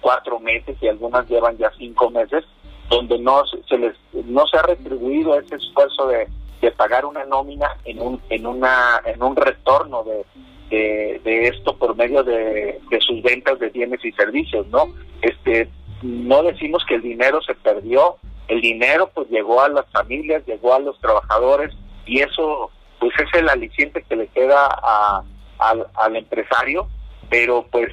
cuatro 0.00 0.38
meses 0.40 0.76
y 0.80 0.88
algunas 0.88 1.28
llevan 1.28 1.56
ya 1.58 1.70
cinco 1.76 2.10
meses 2.10 2.44
donde 2.88 3.18
no 3.18 3.42
se 3.68 3.78
les 3.78 3.94
no 4.12 4.46
se 4.46 4.58
ha 4.58 4.62
retribuido 4.62 5.38
ese 5.38 5.56
esfuerzo 5.56 6.06
de 6.08 6.28
de 6.60 6.72
pagar 6.72 7.04
una 7.04 7.24
nómina 7.24 7.76
en 7.84 8.00
un 8.00 8.20
en 8.30 8.46
una 8.46 9.00
en 9.04 9.22
un 9.22 9.36
retorno 9.36 10.04
de, 10.04 10.24
de, 11.22 11.48
esto 11.48 11.76
por 11.76 11.94
medio 11.94 12.24
de, 12.24 12.80
de, 12.90 13.00
sus 13.00 13.22
ventas 13.22 13.58
de 13.58 13.68
bienes 13.68 14.02
y 14.04 14.12
servicios 14.12 14.66
no 14.68 14.88
este 15.20 15.68
no 16.04 16.42
decimos 16.42 16.84
que 16.86 16.96
el 16.96 17.02
dinero 17.02 17.40
se 17.42 17.54
perdió 17.54 18.16
el 18.48 18.60
dinero 18.60 19.10
pues 19.14 19.28
llegó 19.30 19.62
a 19.62 19.68
las 19.68 19.86
familias 19.90 20.44
llegó 20.46 20.74
a 20.74 20.78
los 20.78 20.98
trabajadores 21.00 21.74
y 22.04 22.20
eso 22.20 22.70
pues 23.00 23.12
es 23.18 23.40
el 23.40 23.48
aliciente 23.48 24.04
que 24.08 24.16
le 24.16 24.26
queda 24.28 24.66
a, 24.66 25.22
al, 25.58 26.16
empresario 26.16 26.88
pero 27.30 27.66
pues 27.70 27.90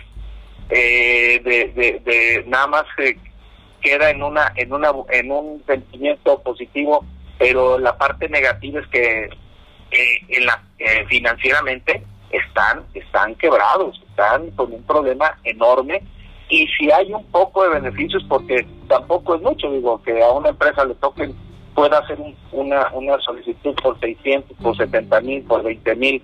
eh, 0.70 1.42
de, 1.44 2.02
de, 2.04 2.44
nada 2.48 2.68
más 2.68 2.86
queda 3.82 4.10
en 4.10 4.22
una 4.22 4.52
en 4.56 4.74
una 4.74 4.92
en 5.10 5.32
un 5.32 5.64
sentimiento 5.66 6.40
positivo 6.42 7.06
pero 7.40 7.80
la 7.80 7.98
parte 7.98 8.28
negativa 8.28 8.82
es 8.82 8.88
que 8.88 9.30
en 9.92 10.46
la, 10.46 10.62
eh, 10.80 11.06
financieramente 11.08 12.04
están, 12.32 12.86
están 12.94 13.36
quebrados, 13.36 14.02
están 14.10 14.52
con 14.52 14.74
un 14.74 14.84
problema 14.84 15.38
enorme 15.44 16.02
y 16.52 16.68
si 16.68 16.92
hay 16.92 17.12
un 17.14 17.24
poco 17.28 17.64
de 17.64 17.70
beneficios, 17.80 18.24
porque 18.28 18.68
tampoco 18.90 19.36
es 19.36 19.42
mucho, 19.42 19.72
digo, 19.72 20.02
que 20.04 20.22
a 20.22 20.32
una 20.32 20.50
empresa 20.50 20.84
le 20.84 20.96
toquen, 20.96 21.34
pueda 21.74 22.00
hacer 22.00 22.20
una, 22.52 22.92
una 22.92 23.18
solicitud 23.20 23.74
por 23.82 23.98
600, 24.02 24.58
por 24.58 24.76
70 24.76 25.22
mil, 25.22 25.44
por 25.44 25.64
20 25.64 25.96
mil, 25.96 26.22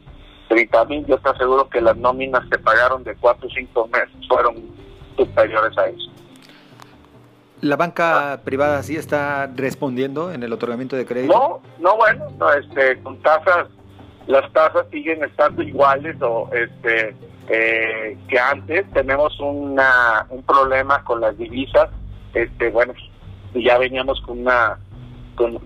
30 0.49 0.85
mil, 0.85 1.05
yo 1.05 1.17
te 1.17 1.29
aseguro 1.29 1.69
que 1.69 1.79
las 1.79 1.95
nóminas 1.95 2.43
que 2.51 2.59
pagaron 2.59 3.05
de 3.05 3.15
4 3.15 3.47
o 3.47 3.49
5 3.49 3.87
meses 3.87 4.27
fueron 4.27 4.55
superiores 5.15 5.77
a 5.77 5.87
eso. 5.87 6.11
¿La 7.61 7.77
banca 7.77 8.41
privada 8.43 8.83
sí 8.83 8.97
está 8.97 9.49
respondiendo 9.55 10.33
en 10.33 10.43
el 10.43 10.51
otorgamiento 10.51 10.97
de 10.97 11.05
crédito? 11.05 11.33
No, 11.33 11.61
no, 11.79 11.95
bueno, 11.95 12.25
este, 12.51 13.01
con 13.01 13.17
tasas, 13.21 13.69
las 14.27 14.51
tasas 14.51 14.85
siguen 14.91 15.23
estando 15.23 15.63
iguales 15.63 16.17
o 16.21 16.49
este 16.51 17.15
eh, 17.47 18.17
que 18.27 18.39
antes. 18.39 18.85
Tenemos 18.93 19.39
una, 19.39 20.25
un 20.29 20.43
problema 20.43 21.03
con 21.03 21.21
las 21.21 21.37
divisas, 21.37 21.89
este, 22.33 22.69
bueno, 22.69 22.93
ya 23.53 23.77
veníamos 23.77 24.21
con 24.21 24.39
una 24.39 24.77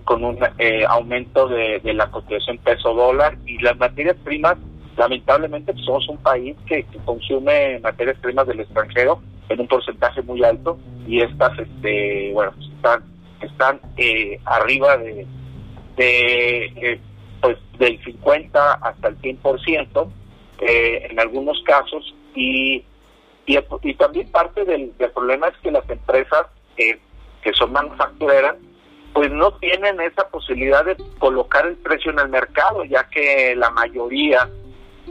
con, 0.04 0.24
un 0.24 0.38
eh, 0.58 0.84
aumento 0.86 1.48
de, 1.48 1.80
la 1.94 2.10
cotización 2.10 2.58
peso 2.58 2.94
dólar 2.94 3.38
y 3.46 3.58
las 3.62 3.78
materias 3.78 4.16
primas, 4.22 4.58
lamentablemente 4.96 5.72
pues, 5.72 5.84
somos 5.84 6.08
un 6.08 6.18
país 6.18 6.54
que 6.66 6.84
consume 7.04 7.80
materias 7.80 8.18
primas 8.20 8.46
del 8.46 8.60
extranjero 8.60 9.22
en 9.48 9.60
un 9.60 9.66
porcentaje 9.66 10.20
muy 10.22 10.44
alto 10.44 10.78
y 11.06 11.22
estas, 11.22 11.58
este, 11.58 12.32
bueno, 12.34 12.52
están, 12.76 13.02
están 13.40 13.80
eh, 13.96 14.38
arriba 14.44 14.98
de, 14.98 15.26
de 15.96 16.64
eh, 16.76 17.00
pues 17.40 17.56
del 17.78 18.02
50 18.04 18.74
hasta 18.74 19.08
el 19.08 19.18
100% 19.20 20.08
eh, 20.62 21.08
en 21.10 21.20
algunos 21.20 21.62
casos 21.64 22.14
y, 22.34 22.84
y, 23.46 23.94
también 23.94 24.30
parte 24.30 24.64
del, 24.64 24.96
del, 24.96 25.10
problema 25.10 25.48
es 25.48 25.56
que 25.58 25.70
las 25.70 25.88
empresas 25.90 26.46
eh, 26.76 26.98
que 27.42 27.52
son 27.52 27.72
manufactureras 27.72 28.56
pues 29.12 29.30
no 29.30 29.52
tienen 29.58 30.00
esa 30.00 30.28
posibilidad 30.28 30.84
de 30.84 30.96
colocar 31.18 31.66
el 31.66 31.76
precio 31.76 32.12
en 32.12 32.20
el 32.20 32.28
mercado 32.28 32.84
ya 32.84 33.08
que 33.08 33.54
la 33.56 33.70
mayoría 33.70 34.48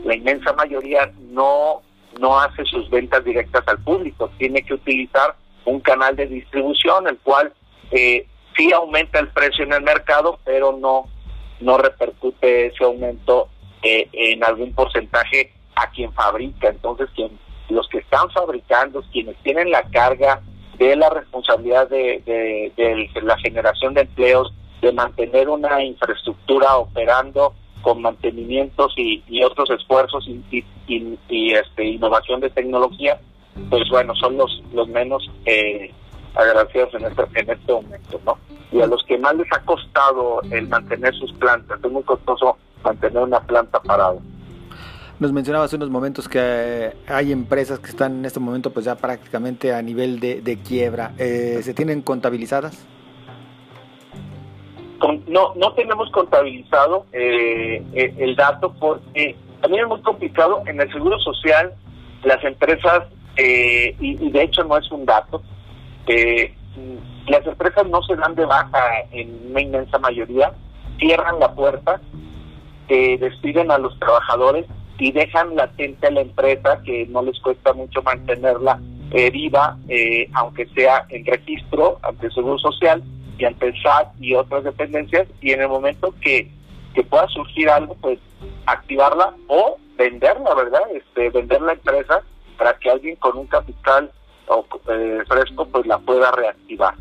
la 0.04 0.14
inmensa 0.16 0.52
mayoría 0.54 1.12
no 1.30 1.82
no 2.20 2.38
hace 2.38 2.64
sus 2.64 2.88
ventas 2.90 3.24
directas 3.24 3.62
al 3.66 3.78
público, 3.82 4.30
tiene 4.38 4.62
que 4.62 4.74
utilizar 4.74 5.34
un 5.64 5.80
canal 5.80 6.16
de 6.16 6.26
distribución, 6.26 7.08
el 7.08 7.18
cual 7.18 7.52
eh, 7.90 8.26
sí 8.56 8.72
aumenta 8.72 9.18
el 9.18 9.28
precio 9.28 9.64
en 9.64 9.72
el 9.72 9.82
mercado, 9.82 10.38
pero 10.44 10.76
no, 10.76 11.08
no 11.60 11.78
repercute 11.78 12.66
ese 12.66 12.84
aumento 12.84 13.48
eh, 13.82 14.08
en 14.12 14.44
algún 14.44 14.72
porcentaje 14.72 15.52
a 15.74 15.90
quien 15.90 16.12
fabrica. 16.12 16.68
Entonces, 16.68 17.08
quien, 17.14 17.38
los 17.68 17.88
que 17.88 17.98
están 17.98 18.30
fabricando, 18.30 19.02
quienes 19.12 19.36
tienen 19.42 19.70
la 19.70 19.82
carga 19.84 20.40
de 20.78 20.96
la 20.96 21.10
responsabilidad 21.10 21.88
de, 21.88 22.22
de 22.24 23.22
la 23.22 23.38
generación 23.38 23.94
de 23.94 24.02
empleos, 24.02 24.52
de 24.80 24.92
mantener 24.92 25.48
una 25.48 25.82
infraestructura 25.82 26.76
operando 26.76 27.54
con 27.82 28.00
mantenimientos 28.00 28.94
y, 28.96 29.42
otros 29.42 29.70
esfuerzos 29.70 30.26
y, 30.28 30.64
este, 31.52 31.84
innovación 31.84 32.40
de 32.40 32.50
tecnología, 32.50 33.20
pues 33.68 33.82
bueno, 33.90 34.14
son 34.14 34.36
los, 34.36 34.62
los 34.72 34.88
menos 34.88 35.28
eh, 35.44 35.92
agradecidos 36.34 36.94
en 36.94 37.04
este, 37.04 37.22
en 37.34 37.50
este 37.50 37.72
momento, 37.72 38.20
¿no? 38.24 38.38
Y 38.70 38.80
a 38.80 38.86
los 38.86 39.02
que 39.04 39.18
más 39.18 39.34
les 39.34 39.52
ha 39.52 39.60
costado 39.64 40.40
el 40.50 40.68
mantener 40.68 41.14
sus 41.14 41.32
plantas, 41.34 41.78
es 41.82 41.90
muy 41.90 42.02
costoso 42.04 42.56
mantener 42.82 43.22
una 43.22 43.40
planta 43.40 43.80
parada. 43.80 44.16
Nos 45.18 45.32
mencionaba 45.32 45.66
hace 45.66 45.76
unos 45.76 45.90
momentos 45.90 46.28
que 46.28 46.96
hay 47.06 47.30
empresas 47.30 47.78
que 47.78 47.90
están 47.90 48.18
en 48.18 48.24
este 48.24 48.40
momento 48.40 48.70
pues 48.70 48.86
ya 48.86 48.96
prácticamente 48.96 49.72
a 49.72 49.80
nivel 49.80 50.18
de, 50.18 50.40
de 50.40 50.58
quiebra. 50.58 51.12
Eh, 51.18 51.60
¿Se 51.62 51.74
tienen 51.74 52.02
contabilizadas? 52.02 52.86
no, 55.26 55.52
no 55.56 55.72
tenemos 55.72 56.10
contabilizado 56.10 57.06
eh, 57.12 57.82
eh, 57.92 58.14
el 58.18 58.36
dato 58.36 58.72
porque 58.78 59.36
también 59.60 59.84
es 59.84 59.88
muy 59.88 60.00
complicado. 60.02 60.62
En 60.66 60.80
el 60.80 60.90
Seguro 60.92 61.18
Social, 61.20 61.72
las 62.24 62.42
empresas, 62.44 63.04
eh, 63.36 63.96
y, 64.00 64.30
de 64.30 64.42
hecho 64.42 64.64
no 64.64 64.76
es 64.76 64.90
un 64.90 65.04
dato, 65.04 65.42
las 67.28 67.46
empresas 67.46 67.86
no 67.88 68.02
se 68.02 68.16
dan 68.16 68.34
de 68.34 68.44
baja 68.44 68.82
en 69.12 69.50
una 69.50 69.60
inmensa 69.60 69.98
mayoría, 69.98 70.52
cierran 70.98 71.38
la 71.38 71.54
puerta, 71.54 72.00
despiden 72.88 73.70
a 73.70 73.78
los 73.78 73.98
trabajadores 73.98 74.66
y 74.98 75.12
dejan 75.12 75.56
latente 75.56 76.06
a 76.06 76.10
la 76.10 76.20
empresa 76.20 76.80
que 76.84 77.06
no 77.06 77.22
les 77.22 77.38
cuesta 77.40 77.72
mucho 77.72 78.02
mantenerla 78.02 78.80
eh, 79.10 79.30
viva, 79.30 79.76
eh, 79.88 80.28
aunque 80.32 80.66
sea 80.74 81.06
en 81.08 81.26
registro 81.26 81.98
ante 82.02 82.26
el 82.26 82.32
Seguro 82.32 82.58
Social 82.58 83.02
y 83.36 83.44
ante 83.44 83.66
el 83.66 83.82
SAT 83.82 84.14
y 84.20 84.34
otras 84.34 84.64
dependencias, 84.64 85.26
y 85.40 85.52
en 85.52 85.62
el 85.62 85.68
momento 85.68 86.14
que, 86.20 86.50
que 86.94 87.02
pueda 87.02 87.26
surgir 87.28 87.68
algo, 87.68 87.96
pues 88.00 88.18
activarla 88.66 89.34
o 89.48 89.76
venderla, 89.96 90.54
¿verdad? 90.54 90.82
Este, 90.94 91.30
vender 91.30 91.60
la 91.62 91.72
empresa 91.72 92.22
para 92.56 92.74
que 92.78 92.90
alguien 92.90 93.16
con 93.16 93.36
un 93.36 93.46
capital 93.46 94.10
eh, 94.88 95.18
fresco 95.26 95.66
pues 95.66 95.86
la 95.86 95.98
pueda 95.98 96.30
reactivar. 96.30 96.94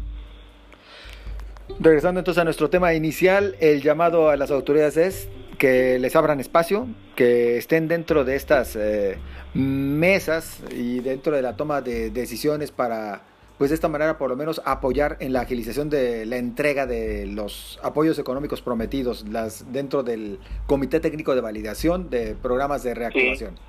Regresando 1.79 2.19
entonces 2.19 2.41
a 2.41 2.45
nuestro 2.45 2.69
tema 2.69 2.93
inicial, 2.93 3.55
el 3.59 3.81
llamado 3.81 4.29
a 4.29 4.37
las 4.37 4.51
autoridades 4.51 4.97
es 4.97 5.29
que 5.61 5.99
les 5.99 6.15
abran 6.15 6.39
espacio, 6.39 6.87
que 7.15 7.59
estén 7.59 7.87
dentro 7.87 8.25
de 8.25 8.35
estas 8.35 8.75
eh, 8.75 9.19
mesas 9.53 10.63
y 10.71 11.01
dentro 11.01 11.35
de 11.35 11.43
la 11.43 11.55
toma 11.55 11.81
de 11.81 12.09
decisiones 12.09 12.71
para, 12.71 13.21
pues 13.59 13.69
de 13.69 13.75
esta 13.75 13.87
manera 13.87 14.17
por 14.17 14.31
lo 14.31 14.35
menos 14.35 14.59
apoyar 14.65 15.17
en 15.19 15.33
la 15.33 15.41
agilización 15.41 15.91
de 15.91 16.25
la 16.25 16.37
entrega 16.37 16.87
de 16.87 17.27
los 17.27 17.79
apoyos 17.83 18.17
económicos 18.17 18.63
prometidos 18.63 19.27
las, 19.29 19.71
dentro 19.71 20.01
del 20.01 20.39
Comité 20.65 20.99
Técnico 20.99 21.35
de 21.35 21.41
Validación 21.41 22.09
de 22.09 22.33
Programas 22.33 22.81
de 22.81 22.95
Reactivación. 22.95 23.59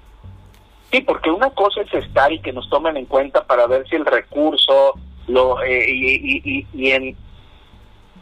Sí. 0.91 1.03
porque 1.03 1.31
una 1.31 1.51
cosa 1.51 1.83
es 1.83 1.93
estar 1.93 2.33
y 2.33 2.41
que 2.41 2.55
nos 2.55 2.71
tomen 2.71 2.97
en 2.97 3.05
cuenta 3.05 3.47
para 3.47 3.67
ver 3.67 3.87
si 3.87 3.97
el 3.97 4.07
recurso 4.07 4.95
lo 5.27 5.63
eh, 5.63 5.85
y, 5.91 6.67
y, 6.73 6.91
en, 6.91 7.15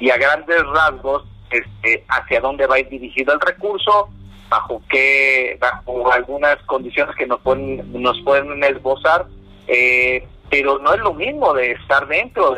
y 0.00 0.10
a 0.10 0.16
grandes 0.16 0.60
rasgos 0.74 1.24
este, 1.50 2.04
hacia 2.08 2.40
dónde 2.40 2.66
va 2.66 2.76
a 2.76 2.80
ir 2.80 2.88
dirigido 2.88 3.34
el 3.34 3.40
recurso, 3.40 4.08
bajo 4.48 4.82
qué, 4.88 5.56
bajo 5.60 6.12
algunas 6.12 6.56
condiciones 6.64 7.14
que 7.16 7.26
nos 7.26 7.40
pueden, 7.40 8.02
nos 8.02 8.20
pueden 8.22 8.62
esbozar, 8.64 9.26
eh, 9.66 10.26
pero 10.50 10.78
no 10.78 10.92
es 10.92 11.00
lo 11.00 11.14
mismo 11.14 11.54
de 11.54 11.72
estar 11.72 12.06
dentro 12.08 12.56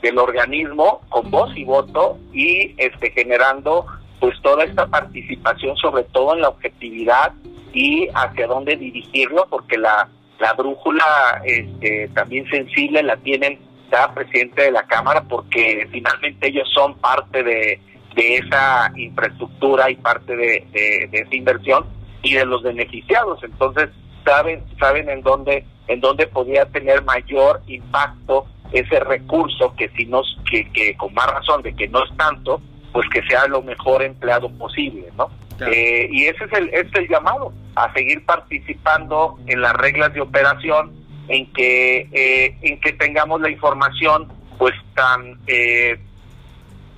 del 0.00 0.18
organismo 0.18 1.00
con 1.08 1.30
voz 1.30 1.56
y 1.56 1.64
voto 1.64 2.18
y 2.32 2.74
este 2.76 3.10
generando 3.10 3.86
pues 4.20 4.40
toda 4.42 4.64
esta 4.64 4.86
participación 4.86 5.76
sobre 5.76 6.04
todo 6.04 6.34
en 6.34 6.42
la 6.42 6.48
objetividad 6.48 7.32
y 7.72 8.08
hacia 8.14 8.46
dónde 8.46 8.76
dirigirlo 8.76 9.46
porque 9.50 9.78
la, 9.78 10.08
la 10.38 10.52
brújula 10.52 11.04
este, 11.44 12.08
también 12.14 12.48
sensible 12.48 13.02
la 13.02 13.16
tienen 13.16 13.58
cada 13.90 14.14
presidente 14.14 14.62
de 14.62 14.72
la 14.72 14.84
cámara 14.84 15.22
porque 15.28 15.88
finalmente 15.90 16.48
ellos 16.48 16.68
son 16.72 16.94
parte 16.98 17.42
de 17.42 17.80
de 18.14 18.36
esa 18.36 18.92
infraestructura 18.96 19.90
y 19.90 19.96
parte 19.96 20.36
de, 20.36 21.08
esa 21.12 21.34
inversión 21.34 21.86
y 22.22 22.34
de 22.34 22.44
los 22.44 22.62
beneficiados. 22.62 23.42
Entonces, 23.42 23.88
saben, 24.24 24.62
saben 24.78 25.08
en 25.08 25.22
dónde, 25.22 25.64
en 25.88 26.00
dónde 26.00 26.26
podría 26.26 26.66
tener 26.66 27.02
mayor 27.02 27.62
impacto 27.66 28.46
ese 28.72 29.00
recurso 29.00 29.74
que 29.76 29.88
si 29.90 30.06
nos, 30.06 30.38
que, 30.50 30.70
que 30.72 30.96
con 30.96 31.12
más 31.14 31.26
razón 31.26 31.62
de 31.62 31.74
que 31.74 31.88
no 31.88 32.04
es 32.04 32.16
tanto, 32.16 32.60
pues 32.92 33.06
que 33.08 33.22
sea 33.22 33.46
lo 33.46 33.62
mejor 33.62 34.02
empleado 34.02 34.50
posible, 34.50 35.08
¿no? 35.16 35.28
Eh, 35.70 36.08
y 36.10 36.24
ese 36.24 36.44
es 36.44 36.52
el, 36.54 36.68
ese 36.70 36.88
es 36.88 36.94
el 36.94 37.08
llamado, 37.08 37.52
a 37.76 37.92
seguir 37.92 38.24
participando 38.24 39.38
en 39.46 39.60
las 39.60 39.74
reglas 39.74 40.12
de 40.12 40.20
operación, 40.20 40.92
en 41.28 41.50
que, 41.52 42.08
eh, 42.12 42.56
en 42.62 42.80
que 42.80 42.92
tengamos 42.92 43.40
la 43.40 43.50
información 43.50 44.28
pues 44.58 44.74
tan 44.94 45.38
eh, 45.46 45.98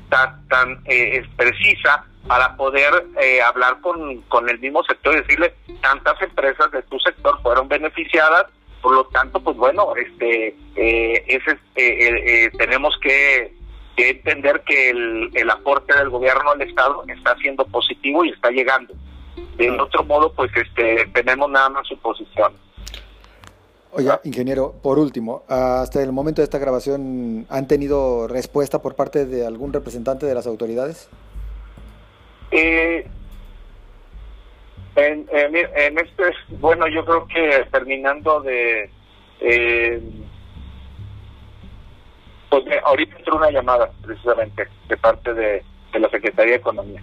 tan, 0.08 0.82
eh, 0.86 1.24
precisa 1.36 2.04
para 2.26 2.56
poder 2.56 3.06
eh, 3.20 3.42
hablar 3.42 3.80
con, 3.80 4.22
con 4.22 4.48
el 4.48 4.58
mismo 4.58 4.82
sector 4.84 5.14
y 5.14 5.20
decirle 5.20 5.54
tantas 5.82 6.20
empresas 6.22 6.70
de 6.70 6.82
tu 6.82 6.98
sector 7.00 7.40
fueron 7.42 7.68
beneficiadas 7.68 8.46
por 8.80 8.94
lo 8.94 9.04
tanto 9.06 9.40
pues 9.40 9.56
bueno 9.56 9.94
este 9.96 10.56
eh, 10.76 11.24
ese 11.26 11.58
eh, 11.76 12.50
tenemos 12.56 12.96
que, 13.00 13.52
entender 13.96 14.62
que 14.66 14.90
el, 14.90 15.30
el 15.34 15.50
aporte 15.50 15.96
del 15.96 16.10
gobierno 16.10 16.50
al 16.50 16.62
estado 16.62 17.04
está 17.08 17.36
siendo 17.36 17.64
positivo 17.66 18.24
y 18.24 18.30
está 18.30 18.50
llegando. 18.50 18.92
De 19.56 19.70
otro 19.70 20.02
modo 20.04 20.32
pues 20.32 20.50
este 20.56 21.06
tenemos 21.14 21.48
nada 21.50 21.68
más 21.68 21.86
suposiciones 21.86 22.58
Oiga, 23.96 24.20
ingeniero, 24.24 24.74
por 24.82 24.98
último, 24.98 25.44
hasta 25.48 26.02
el 26.02 26.10
momento 26.10 26.42
de 26.42 26.44
esta 26.44 26.58
grabación, 26.58 27.46
¿han 27.48 27.68
tenido 27.68 28.26
respuesta 28.26 28.82
por 28.82 28.96
parte 28.96 29.24
de 29.24 29.46
algún 29.46 29.72
representante 29.72 30.26
de 30.26 30.34
las 30.34 30.48
autoridades? 30.48 31.08
Eh, 32.50 33.06
en, 34.96 35.28
en, 35.32 35.98
este, 35.98 36.24
bueno, 36.58 36.88
yo 36.88 37.04
creo 37.04 37.28
que 37.28 37.66
terminando 37.70 38.40
de, 38.40 38.90
eh, 39.40 40.02
pues 42.50 42.64
ahorita 42.84 43.16
entró 43.16 43.36
una 43.36 43.52
llamada 43.52 43.92
precisamente 44.02 44.66
de 44.88 44.96
parte 44.96 45.34
de, 45.34 45.62
la 45.92 46.10
Secretaría 46.10 46.54
de 46.54 46.58
Economía. 46.58 47.02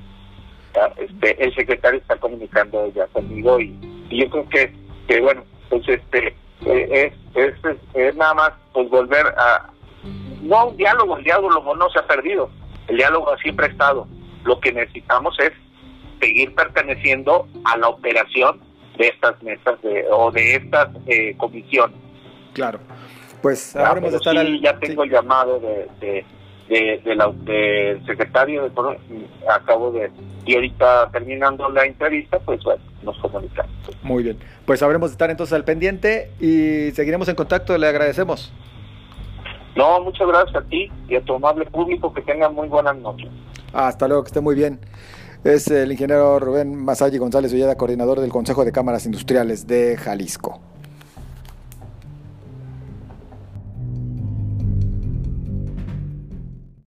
Este, 0.97 1.41
el 1.41 1.55
secretario 1.55 2.01
está 2.01 2.17
comunicando 2.17 2.91
ya 2.93 3.07
conmigo 3.07 3.61
y, 3.61 3.77
y 4.09 4.23
yo 4.23 4.29
creo 4.29 4.49
que, 4.49 4.73
que 5.07 5.21
bueno, 5.21 5.45
pues 5.69 5.87
este 5.87 6.35
eh, 6.65 7.13
es, 7.33 7.53
es, 7.93 8.15
nada 8.15 8.33
más 8.33 8.51
pues 8.73 8.89
volver 8.89 9.27
a 9.37 9.69
no 10.41 10.67
un 10.67 10.77
diálogo, 10.77 11.17
el 11.17 11.23
diálogo 11.23 11.75
no 11.75 11.89
se 11.89 11.99
ha 11.99 12.07
perdido, 12.07 12.49
el 12.87 12.97
diálogo 12.97 13.35
siempre 13.37 13.67
ha 13.67 13.69
estado. 13.69 14.07
Lo 14.43 14.59
que 14.59 14.71
necesitamos 14.71 15.37
es 15.39 15.51
seguir 16.19 16.53
perteneciendo 16.55 17.47
a 17.63 17.77
la 17.77 17.89
operación 17.89 18.59
de 18.97 19.07
estas 19.07 19.41
mesas 19.43 19.81
de, 19.81 20.05
o 20.11 20.31
de 20.31 20.55
estas 20.55 20.89
eh, 21.07 21.35
comisiones. 21.37 21.97
Claro, 22.53 22.79
pues 23.41 23.75
ahora 23.75 24.01
de 24.01 24.15
estar 24.15 24.35
Ya 24.61 24.77
tengo 24.79 25.03
el 25.03 25.11
llamado 25.11 25.59
de, 26.71 27.01
de, 27.03 27.15
la, 27.15 27.29
del 27.43 28.05
secretario 28.05 28.63
de 28.63 28.71
acabo 29.53 29.91
de 29.91 30.09
y 30.45 30.55
ahorita 30.55 31.09
terminando 31.11 31.69
la 31.69 31.85
entrevista 31.85 32.39
pues 32.39 32.63
bueno 32.63 32.81
nos 33.03 33.17
comunicamos. 33.17 33.71
Muy 34.03 34.23
bien. 34.23 34.37
Pues 34.65 34.79
sabremos 34.79 35.11
estar 35.11 35.29
entonces 35.29 35.53
al 35.53 35.65
pendiente 35.65 36.31
y 36.39 36.91
seguiremos 36.91 37.27
en 37.27 37.35
contacto. 37.35 37.77
Le 37.77 37.87
agradecemos. 37.87 38.53
No 39.75 40.01
muchas 40.01 40.27
gracias 40.27 40.55
a 40.55 40.67
ti 40.67 40.89
y 41.09 41.15
a 41.15 41.21
tu 41.21 41.35
amable 41.35 41.65
público 41.65 42.13
que 42.13 42.21
tengan 42.21 42.53
muy 42.53 42.67
buenas 42.67 42.95
noches. 42.97 43.27
Hasta 43.73 44.07
luego 44.07 44.23
que 44.23 44.27
esté 44.27 44.41
muy 44.41 44.55
bien. 44.55 44.79
Es 45.43 45.67
el 45.69 45.91
ingeniero 45.91 46.39
Rubén 46.39 46.75
Masalli 46.75 47.17
González 47.17 47.51
Ulleda, 47.51 47.75
coordinador 47.75 48.19
del 48.19 48.29
Consejo 48.29 48.63
de 48.63 48.71
Cámaras 48.71 49.05
Industriales 49.05 49.65
de 49.65 49.97
Jalisco. 49.97 50.61